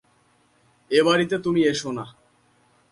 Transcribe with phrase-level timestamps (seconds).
[0.91, 2.05] এ বাড়িতে তুমি এসো না।